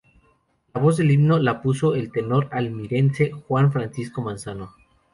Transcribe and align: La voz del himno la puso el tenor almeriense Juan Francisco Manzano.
La 0.73 0.81
voz 0.81 0.97
del 0.97 1.11
himno 1.11 1.37
la 1.37 1.61
puso 1.61 1.93
el 1.93 2.11
tenor 2.11 2.49
almeriense 2.51 3.31
Juan 3.47 3.71
Francisco 3.71 4.23
Manzano. 4.23 4.73